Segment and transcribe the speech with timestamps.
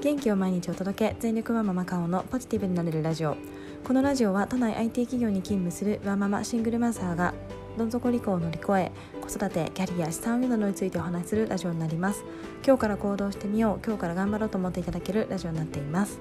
[0.00, 3.36] 元気を毎日お届け全力ワンママカオのポジティブになれるラジオ。
[3.84, 7.34] このラジオは都内 IT 企業に勤務するワンママシングルマザーが
[7.76, 12.24] どん底離婚を乗り越え子育てキャリア資産運などについてお話しするラジオになります。
[12.66, 13.86] 今日から行動してみよう。
[13.86, 16.18] 今日から頑張ろうと思っていただけるラジオになっています。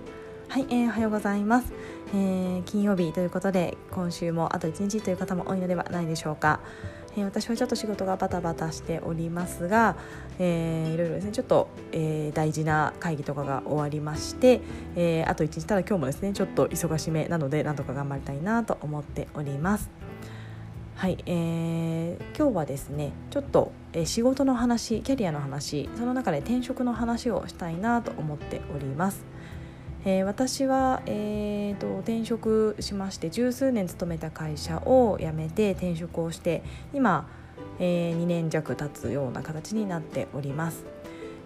[0.49, 1.71] はい、えー、おはようございます、
[2.07, 6.59] えー、金曜日ということで今週もあと1日という方も多いのではないでしょうか。
[7.19, 9.97] えー、私はちょっと仕事がバタバタしておりますが、
[10.39, 14.61] えー、いろいろですねちょっと、えー、大事な会議とかが終わりまして、
[14.95, 19.89] えー、あと1日ただ今日もですねちょっと忙しめなのでなんとか頑張りたいなと思っております。
[20.95, 29.23] はい、えー、今日はですねちょっと、えー、仕事の話キャリアの話その中で転職の話をしたいなと思っております。
[30.05, 36.63] えー、私は、えーと、転職しまして十数年勤めた会社を辞めて転職をして
[36.93, 37.27] 今、
[37.79, 40.85] えー、2年弱経つような形になっております。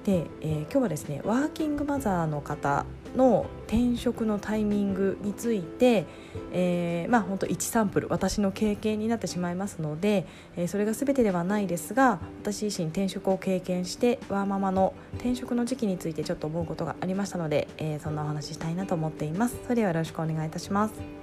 [0.05, 6.05] で、えー、今日はですねワーキングマザーの方の転職のタイミングについて、
[6.51, 10.25] えー、まあ本当1サンプル私の経験になってしまいますので、
[10.55, 19.57] えー、それが全てではないですが私自身転職を経験してワーママの転職の時期についてちょっと思うことがありましたので、えー、そんなお話ししたいなと思っています。
[19.63, 21.22] それではよろしくお願いいたします。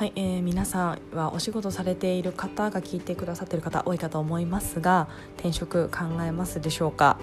[0.00, 7.18] はい、えー、皆さんはお仕事されている方が聞いてくださっている方多いかと思いますが転職考えますでしょうか、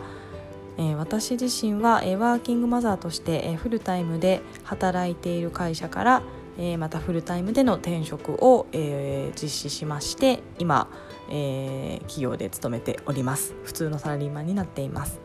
[0.77, 6.21] えー、私自身は、え、ワーキングマザーとして、えー、フルタイムで働いている会社から、
[6.59, 10.87] えー、またフルタイムでの転職を、えー、実施しまして今、
[11.31, 13.55] えー、企業で勤めております。
[13.63, 15.19] 普通のサラリーマンになっています、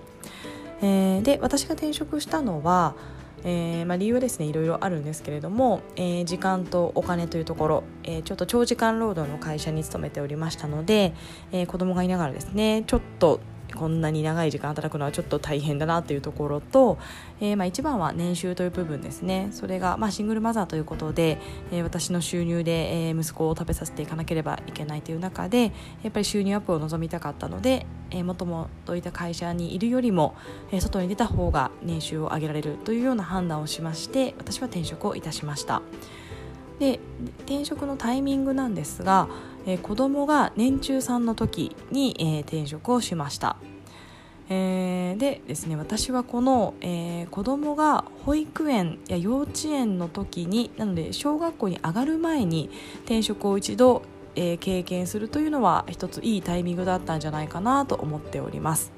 [0.80, 2.94] えー、で私が転職したのは
[3.44, 11.14] えーまあ、理由はですねいろいろあるんですけれども、えー、時間とお金というところ、えー、ちょっと長時間労働の会社に勤めておりましたので、
[11.50, 13.40] えー、子供がいながらですねちょっと
[13.72, 16.98] こんなに長い時間働くのはちょっと大変だなというところと、
[17.40, 21.38] えー、まあ一番は年収という部分ですねそれがまあシングルマザーということで、
[21.70, 25.72] えー、私の収入で、え、息子を食べさせていかなければいけないという中で
[26.02, 30.34] やっぱり収入アップを望みたかったので、えー、もともといた会社にいるよりも、
[30.70, 35.82] え、外に出た方が年収を上げられるというような判断をしまして私は転職をいたしました。
[36.78, 36.98] で
[37.44, 39.28] 転職のタイミングなんですが、
[39.66, 43.56] えー、子供が年中さんの時に、えー、転職をしました。
[44.48, 52.68] えー、でですね私はこの、えー、子供が保育園や幼稚園の時になので小学校に上がる前に
[53.04, 54.02] 転職を一度、
[54.34, 58.92] えー、経験するというのは一ついいタイミングだったんじゃないかなと思っております。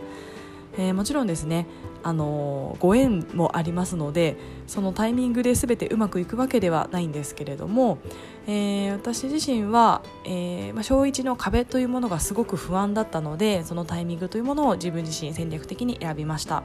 [0.76, 1.66] えー、もちろんですね
[2.04, 7.98] あのご縁もありますのでそのタイミングで全てうまくいくわけではないんですけれども、
[8.46, 16.62] えー、私自身は、えーまあ、小1の壁というものがすごく不安だったのでそのタイミングというものを自分自身戦略的に選びました、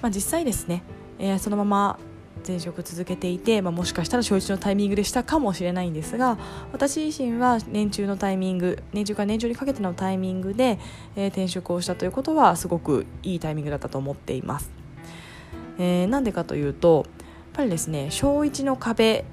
[0.00, 0.82] まあ、実際ですね、
[1.18, 1.98] えー、そのまま
[2.46, 6.38] 前職続けていて、まあ、もしかしたら小1のタイミングでしたかもしれないんですが
[6.72, 10.78] 私自身は年中のタイミング年中から年中にかけてのタイミングで、
[11.16, 14.70] えー、転職をしたということはすごくいいタイミングだったと思っています。
[15.78, 19.24] えー、なんでかというとやっぱりですね小1の壁、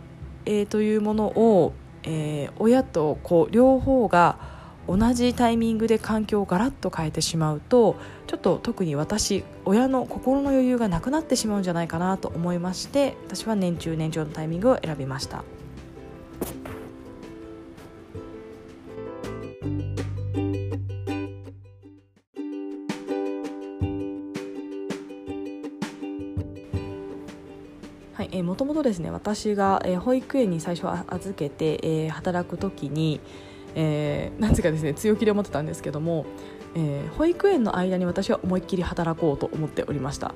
[0.45, 1.73] えー、というものを、
[2.03, 4.50] えー、親と子両方が
[4.87, 7.95] 同じタイミングで環境をガラッと変えてしまうと
[8.27, 15.43] ちょっと特に私親の心の余裕がなくなってしまうんじゃないかなと思いまして私は年中年長のタイミングを選びました。
[28.43, 33.19] もともとですね私が、保育園に最初預けて、働く時に、
[33.75, 36.25] えー、なぜかですね強気で思ってたんですけども、
[36.75, 40.33] えー、保育園の間に私は思いっきり働こうと思っておりました、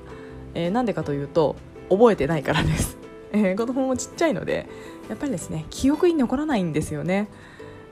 [0.54, 1.56] えー、なんでかというと
[1.90, 2.98] 覚えてないからです、
[3.32, 4.68] えー、子供もちっちゃいので
[5.08, 7.28] やっぱりですね記憶に残らないんですよね。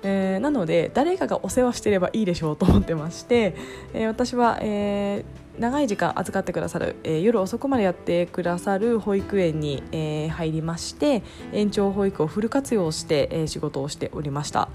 [0.07, 3.57] えー、なので誰かがお世話してればいいでしょうと思ってまして、
[3.95, 11.23] えー、私は、えー、長い時間預かってくださる、えー、夜遅くまでやってくださる保育園に、えー、入りまして
[11.53, 14.69] 延長保育をフル活用して、えー、仕事をしておりました。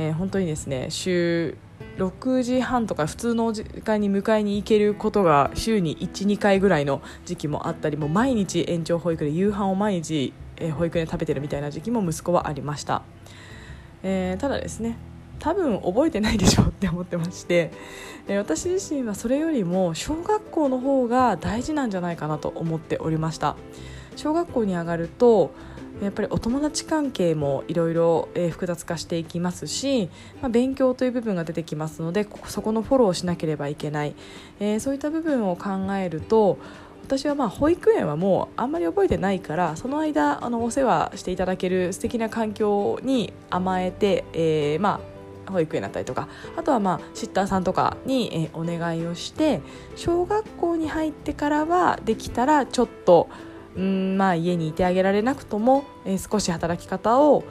[0.00, 1.58] えー、本当にですね週
[1.98, 13.02] 6時半とか普通の時間に迎えに行けることが週に12回ぐらいの時期もあったりもう毎日延長保育で夕飯を毎日、え保育園で食べてるみたいな時期も息子はありました、
[14.02, 14.96] えー、ただですね
[15.38, 17.70] 多分覚えてないでしょうって思ってまして、
[18.28, 23.56] え、私自身はそれよりも小学校の方が大事なんじゃないかなと思っておりました。
[24.16, 25.52] 小学校に上がると
[26.00, 30.08] やっぱりお友達関係もいろいろ複雑化していきますし、
[30.40, 34.14] まあ、勉強という部分が出てきますのでそこのフォローをしなければいけない、
[34.60, 36.58] えー、そういった部分を考えると
[37.04, 45.00] 私はまあ保育園はもうあんまり覚えてないからその間あのお世話していただける素敵な環境に甘えて、えー、ま
[45.48, 49.60] あ保育園だったりとかあとはまあシッターさんとかに、えお願いをして
[49.96, 53.28] 小学校に入ってからはできたらちょっと
[53.78, 57.44] んまあ家にいてあげられなくとも、えー、少し働き方を、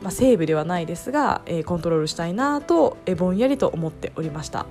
[0.00, 4.66] まあ、セーブではないですが、えー、コントロールしたいなと、えー、ぼんやりと思っておりました。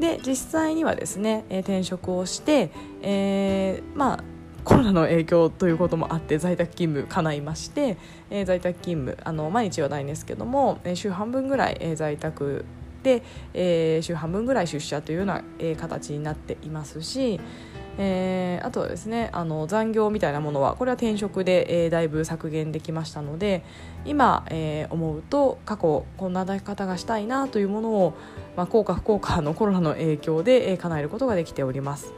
[0.00, 2.70] で実際にはですね、えー、転職をして、
[3.02, 4.24] えー、まあ
[4.64, 7.96] コロナの影響ということもあって在宅勤務叶いまして、
[8.30, 12.64] えー、在宅勤務あの毎日はないんですけども、えー、週半分ぐらい、えー、在宅
[13.04, 13.22] で、
[13.54, 17.40] えー、週半分ぐらい出社というような、えー、形になっていますし、
[17.98, 23.64] えー、あとはですねあの残業みたいなものはこれは転職で、えー、だいぶ削減できましたので
[24.04, 28.14] 今、えー、思うと過去こんな働き方がしたいなというものを、
[28.56, 32.12] まあ、効果不効果のコロナの影響で、えー、叶えることができております。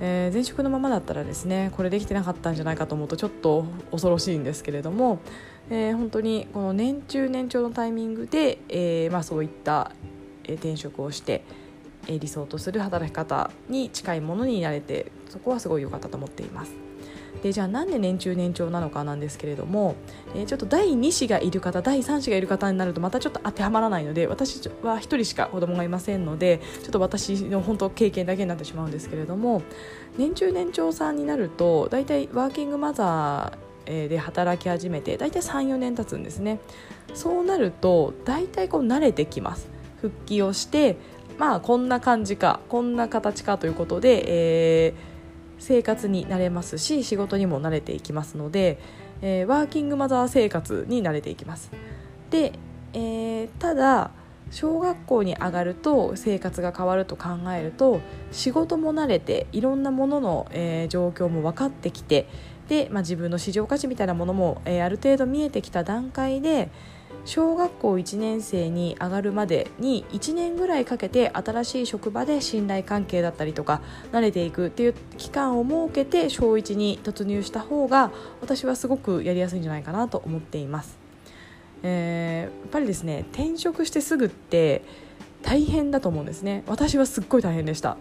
[0.00, 5.18] えー、前職のままだったらですねこれできてなかったんじゃないかと思うとちょっと恐ろしいんですけれども、
[5.70, 9.90] えー、本当にこの年中年長のタイミングで、えーまあ、そういった、
[10.54, 11.44] 転職をして、
[12.08, 16.72] 理想とする働き方に近いものになれてそこはすごい良かったと思っています。
[17.42, 19.94] でじゃあなんで年中年長なのかなんですけれども、
[20.34, 29.62] えー、ちょっと第2子がいる方第3子がいる方になるとまたちょっと当てはまらないので私は1人しか子供がいませんのでちょっと私の本当経験だけになってしまうんですけれども
[30.16, 36.60] 年中年長さんになると大体ワーキングマザーで働き始めて大体34年経つんですね
[37.14, 39.68] そうなると大体こう慣れてきます
[40.00, 40.96] 復帰をして
[41.38, 44.94] まあこんな感じかこんな形かということで、えー、
[45.58, 48.78] 生活に慣れますし仕事にも慣れていきますので、
[49.22, 51.70] えー、ワーキングマザー生活に慣れていきます。
[52.30, 52.52] で、
[52.92, 54.10] えー、ただ
[54.50, 58.00] 小学校に上がると生活が変わると考えると
[58.32, 62.26] 仕事も慣れていろんなものの、えー、状況も分かってきて
[62.68, 66.70] で、まあ、自分の市場価値みたいなものも、えー、ある程度見えてきた段階で
[67.28, 73.82] 小学校1年生に上がるまでに1年ぐらいかけて新しい職場で信頼関係だったりとか
[74.12, 80.98] 慣れていくっていう期間を設けて小1に突入した方が私はすごくやりやすいんじゃないかなと思っています。
[81.82, 84.82] えー、やっぱりですね転職してすぐって
[85.42, 87.98] 大変だと思うんですね私はすっごい大変でした、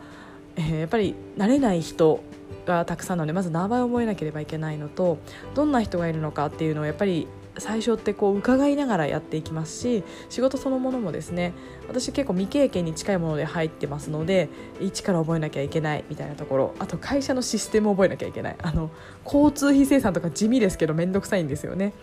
[0.55, 2.23] えー、やっぱり慣れない人
[2.65, 5.19] がたくさんなのでまず名前を覚えなければいけないのと
[5.53, 7.27] どんな人がいるのかっていうのをやっぱり
[7.59, 11.53] 最初ってこう伺いながらやっていきますし仕事そのものもですね
[11.87, 14.49] 私結構未経験に近いもので入ってますので
[14.79, 18.91] 一から覚えなきゃいけないみたいなところあと会社のシステムを覚えなきゃいけないあの
[19.25, 21.93] 交通費生産とか地味ですけど面倒くさいんですよね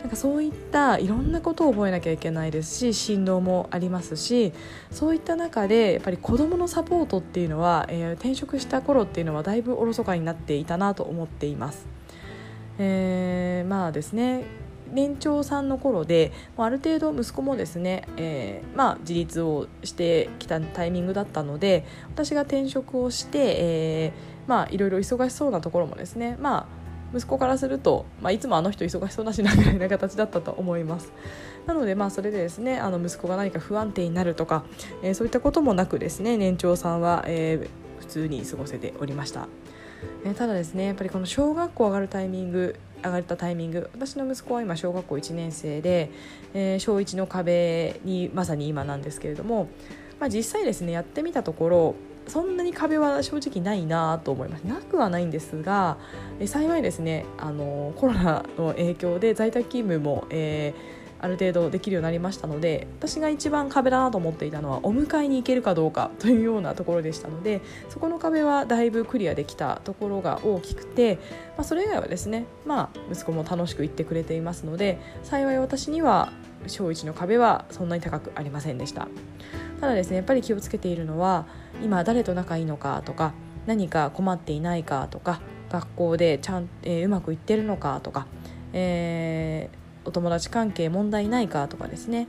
[0.00, 4.52] なんかそういったいろんなことを覚えなきゃいけないですし振動もありますし
[4.90, 11.86] そういった中でやっぱり子どものサポートっていうのは、えー、転職した頃っていうのはだいぶおろそかになっていたなと思っています。
[12.78, 14.44] えー、まあですね
[14.92, 26.68] 年長さんの頃である程度息子もですね、えー、まあ、自立をしてきたタイミングだったので私が転職をして、えー、まあ、いろいろ忙しそうなところもですね、ま
[27.12, 31.12] あ、息子からすると、まあ、いつもあの人忙しそうだしなぐらいな形だったと思います。
[31.66, 34.64] なのでまあそれでですねあの息子が何か不安定になるとか、
[35.02, 39.46] えー、そういったこともなくですね年長さんは、えー、普通に過ごせておりました、
[40.24, 46.10] えー、ただですねやっぱりこの小学校上がるタイミング上がったタイミング私の息子は今小学校1年生で、
[46.54, 49.68] えー、小1の壁にまさに今なんですけれども、
[50.18, 51.94] まあ、実際ですねやってみたところ
[52.28, 54.62] そんなに壁は正直ないなと思います。
[54.62, 55.96] なくはないんですが、
[56.38, 71.16] え幸いですねあのコロナの影響で在宅勤務も、えーある程度できるようになりましたので私が一番壁だなと思っていたのはお迎えに行けるかどうかというようなところでしたのでそこの壁はだいぶクリアできたところが大きくて、
[71.56, 76.32] まあ、それ以外はですね、まあ、息子も楽しく行ってくれていますので幸い私には
[76.66, 79.08] 小1の壁はそんなに高くありませんでした。
[79.80, 81.46] ただですねやっぱり気をつけているのは
[81.82, 83.32] 今誰と仲いいのかとか
[83.66, 88.26] 何か困っていないかとか学校でちゃん、えー、うまくいってるのかとか、
[88.72, 92.28] えー、お友達関係問題ないかとかですね。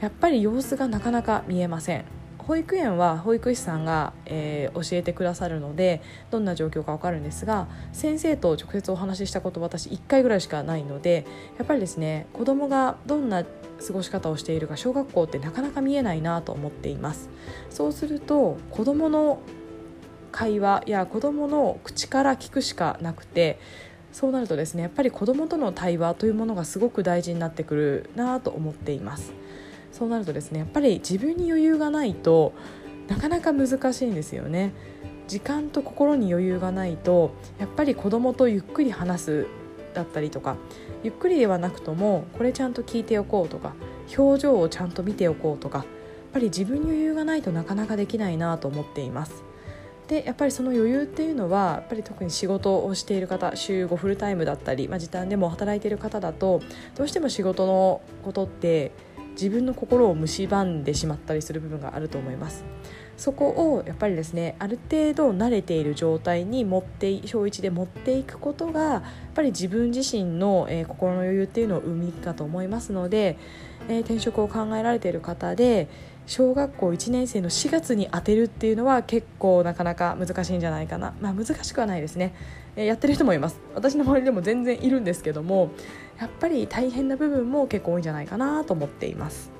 [0.00, 2.04] やっぱり様子がなかなか見えません。
[2.38, 11.26] 保育園は保育士さんが、えー、教えてくださるのでどんな状況か分かるんですが先生と直接お話ししたこと私1回ぐらいしかないので
[11.58, 17.30] やっぱりですね子供がどんな過ごし方をしているか小学校ってなかなか見えないなと思っています。
[17.70, 19.40] そうすると子供の
[20.32, 23.58] 会話や子供の口から聞くしかなくて
[24.12, 29.32] そうなるとですねやっぱり子どもとの対話というものがすごく大事になってくるなと思っています。
[29.92, 32.52] そうなるとですねやっぱり自分に余裕がないと
[33.08, 34.72] なかなか難しいんですよね。
[35.26, 39.46] 時間と心に余裕がないとやっぱり子どもとゆっくり話す
[39.94, 40.56] だったりとか
[41.04, 43.74] ゆっくりではなくともこれちゃんと聞いておこうとか
[44.16, 45.86] 表情をちゃんと見ておこうとかやっ
[46.32, 49.49] ぱり自分に余裕がないとなかなかできないなと思っています。
[50.10, 56.60] でやっぱりその余裕っていうのはやっぱり特に仕事をしている方週5フルタイムだったり、まあ、時短でも働いている方だと
[56.96, 58.90] どうしても仕事のことって
[59.32, 62.64] 自分の心を蝕んでしまったりする部分があると思います。
[63.16, 69.02] そこをやっぱりですねある程度慣れている状態に持って小1で持っていくことがやっ
[69.34, 73.36] ぱり自分自身の、えー、心の余裕っていうのを生みかと思いますので、
[73.88, 75.88] えー、転職を考えられている方で
[76.30, 82.36] 小学校1年生の4月に当てるっていうのは結構なかなか難しいんじゃないかな、まあ、難しくはないですね、
[82.76, 83.58] えー、やってる人もいます。
[83.74, 85.72] 私の周りでも全然いるんですけども
[86.20, 89.50] やっぱり大変な部分も結構多いんじゃないかなと思っています。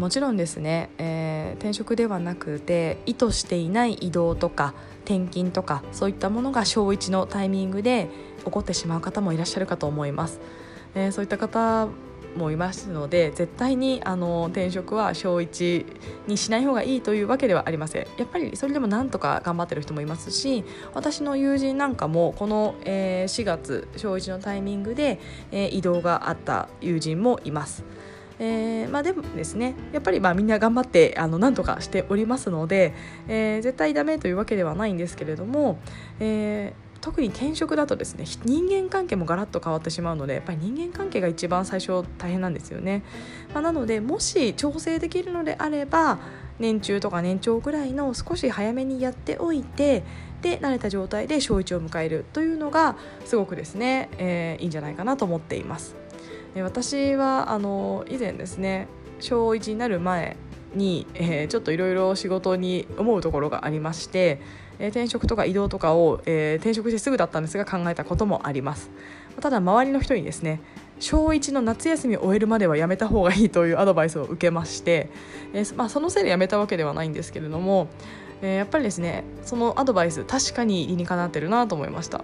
[0.00, 4.72] もちろんですね、えー、転職ではなくて意図していない移動とか
[5.04, 8.08] 転勤とかそういったものが小1のタイミングで
[8.42, 10.40] 起こってしまう方もいらっしゃるかと思います。
[10.94, 11.88] えー、そういった方
[12.34, 15.84] もいますので絶対にあの転職は小1
[16.28, 20.64] にしない方がいいというわけではありませんやっぱりそれでもなんとか頑張ってる人もいますし
[20.94, 25.18] 私の友人なんかもこの、えー、4月小1のタイミングで、
[25.50, 27.84] えー、移動があった友人もいます。
[28.40, 32.94] えー、まあ、でもですねやっぱりまあみんな頑張ってあのなんとかしておりますので、
[33.28, 35.78] えー、絶対ダメというわけではないんですけれども、
[36.18, 43.02] えー特に転職だとですね人間関係もガラッと変わってしまうのでやっぱり人間関係が一番最初大変なんですよね、
[43.54, 46.18] まあ、なのでもし調整できるのであれば
[46.58, 50.04] 年中とか年長ぐらいの少し早めにやっておいて
[50.42, 55.96] で慣れた状態で小1を迎えるというのがすごくですね、えー、いいんじゃないかなと思っています。
[56.56, 58.88] 私はあの以前ですね
[59.20, 60.36] 小1になる前
[60.74, 64.40] に、えー、ちょっといろいろ仕事に思うところがありまして、
[64.78, 68.90] えー、転職とか移動とかを、えー、転職してすぐだったんですが考えたこともあります。
[69.40, 70.60] ただ周りの人にですね
[70.98, 75.08] 小1の夏休みを終えるまではやめた方がいいというアドバイスを受けまして、
[75.54, 77.88] えーまあ、そのせいでやめたわけではないんですけれども、
[78.42, 82.22] え、やっぱりですねそのアドバイス確かに理にかなってるなと思いました、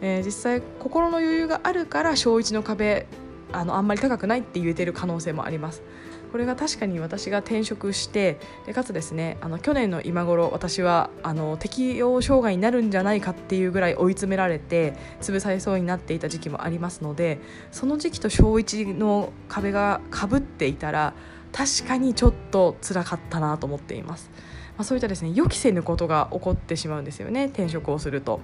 [0.00, 3.06] え、実際心の余裕があるから小1の壁
[3.52, 5.82] あのあんまり高くないって言えてる可能性もあります
[6.30, 17.38] これが確かに私が転職してでかつですねあの去年の今頃私はあの適応障害になるんじゃないかっていうぐらい追い詰められて潰されそうになっていた時期もありますので
[17.72, 21.14] その時期と小1の壁がかぶっていたら
[21.52, 24.30] 確かにちょっと辛かったなと思っています、
[24.76, 28.40] まあ、そういったですね予期せぬことが起こってしまうんですよね転職をすると。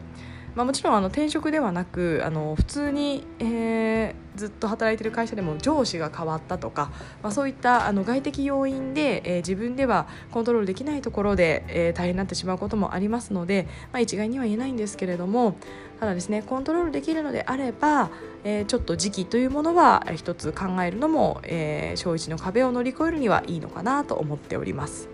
[0.54, 6.92] まあ、もちろんあの転職ではなくあの普通に、えー、ずっと働いてる会社でも上司が変わったとか、
[7.22, 15.56] まあ、そういったあの外的要因で、えー、自分ではコントロールできないところで、えー、大変になってしまうこともありますので、まあ、一概には言えないんですけれども
[15.98, 18.10] ただですねコントロールできるのであれば、
[18.44, 25.13] えー、ちょっと時期というものは一つ考えるのも、えー、小1の壁を乗り越えるにはいいのかなと思っております。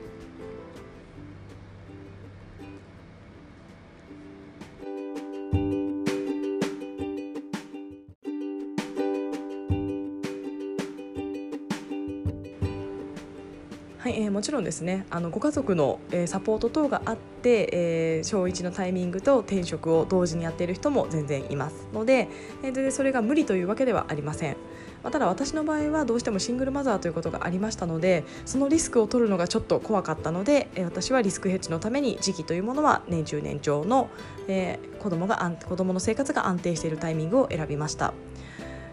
[14.40, 22.26] もちろんですねあのご家族の、え、サポート等があって、えー、小1のタイミングと転職を同時にやっている人も全然いますので、
[22.62, 24.56] えー、全然それが無理というわけではありません。
[25.02, 34.08] まあ、ただ私の場合はどうしてもシングルマザーということがありましたのでそのリスクを取るのがちょっと怖かったので、えー、私はリスクヘッジのために時期というものは年中年長の、
[34.48, 38.14] えー、子供が子供の生活が安定しているタイミングを選びました。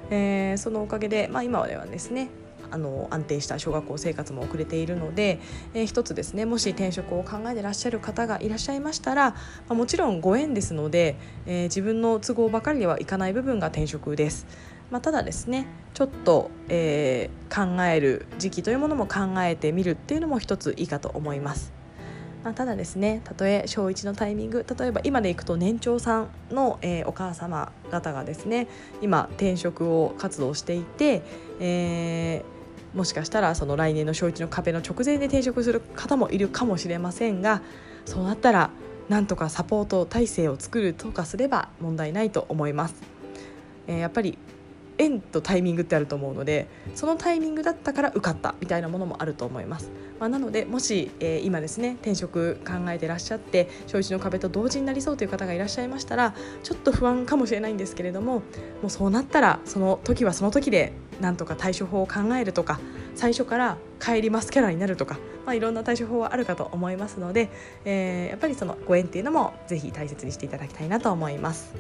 [0.10, 2.30] えー、そのおかげで、まあ、今ではですね
[2.72, 5.40] あの安定した小学校生活も送れているので、
[5.74, 9.38] えー、一つですねもし転職を考えてらっしゃる方がいらっしゃいましたら、ま
[9.70, 14.48] あ、もちろんご縁ですので、えー、自分の都合ばかりではいかない部分が転職です。
[14.90, 21.74] まあ、ただですねちょっと、えー、考える時期というものも考えてみるっていうのも一ついいかと思います。
[22.44, 28.68] まあ、ただですねたとえ小1のタイミング例えば今でいくと年長さんの、えー、お母様方がですね
[29.02, 31.24] 今転職を活動していて、
[31.60, 32.57] えー
[32.98, 37.62] もしかしたらその来年の小1の壁の直前で転職する方もいるかもしれませんが
[38.06, 38.72] そうなったら
[39.08, 42.96] なんとかサポート体制を作るとかすれば問題ないと思います。
[43.86, 44.40] えー、やっぱり
[44.98, 58.44] 縁とタイミングってあると思うのでそのタイミングだったから受かったみたいなものもあると思います、まあ、なのでもし、えー、今ですね転職考えてらっしゃって小1の壁と同時になりそうという方がいらっしゃいましたらちょっと不安かもしれないんですけれどもも
[58.88, 62.80] うそうなったらその時はその時でなんとか対処法を考えるとか
[63.16, 67.50] 最初から帰りますキャラになるとか、まあ、いろんな対処法はあるかと思いますので、
[67.84, 71.74] えー、やっぱりそのご縁っていうのもぜひ大切にしていただきたいなと思います。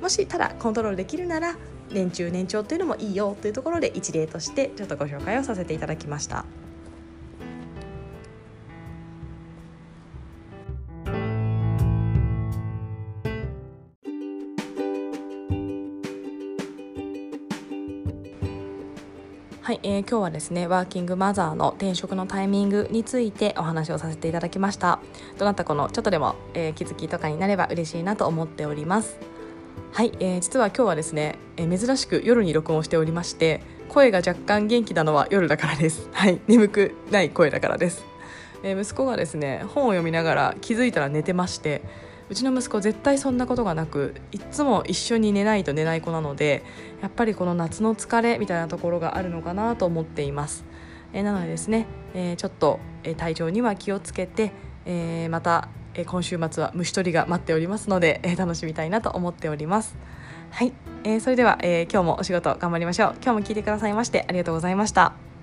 [0.00, 1.56] もしただコントロールできるなら
[1.90, 6.44] 年中年長っていうのもいいよというところで一例としてちょっとご紹介をさせていただきました。
[19.68, 24.98] はい、えー、今日はですねワーキングマザーの転職のタイミングについてお話をさせていただきました
[25.36, 29.18] どなたこのちょっとでも、えー、気づきとかになれば嬉しいなと思っております
[29.92, 36.08] はい、えー、実は今日はですね、えー、珍しく夜に録音しておりまして声が若干元気なのは夜だからです。
[36.14, 38.04] はい眠くない声だからです、
[38.62, 41.82] えー、息子がですね本を読みながら気づいたら寝てまして
[42.30, 46.62] うちの息子絶対そんなことがなくいつも一緒に寝ないと寝ない子なので
[47.00, 50.64] やっぱりこの夏の疲れみたいなところがあるのかなと思っています、
[51.12, 54.52] えー、なのでですね、えー、ちょっと、えー、体調には気をつけて、
[54.84, 59.96] えー、また、えー、今週末は虫取りが待っておりますので、えー、楽しみたいなと思っております。
[60.50, 60.72] はい、
[61.04, 63.14] えー、それでは、えー、今日もお仕事頑張りましょう。
[63.22, 65.37] 今日も聞いてくださいましてありがとうございました。